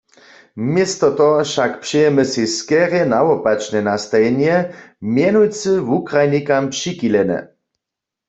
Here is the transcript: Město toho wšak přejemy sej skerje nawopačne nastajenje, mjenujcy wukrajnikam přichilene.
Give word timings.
Město 0.55 1.15
toho 1.15 1.43
wšak 1.43 1.71
přejemy 1.83 2.23
sej 2.31 2.47
skerje 2.57 3.03
nawopačne 3.13 3.79
nastajenje, 3.89 4.55
mjenujcy 5.13 5.71
wukrajnikam 5.89 6.63
přichilene. 6.73 7.39